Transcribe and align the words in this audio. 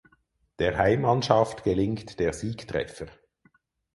Der 0.57 0.79
Heimmannschaft 0.79 1.63
gelingt 1.63 2.19
der 2.19 2.33
Siegtreffer. 2.33 3.05